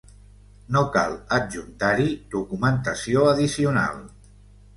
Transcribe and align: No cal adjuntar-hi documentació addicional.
No 0.75 0.79
cal 0.95 1.13
adjuntar-hi 1.37 2.07
documentació 2.37 3.27
addicional. 3.35 4.03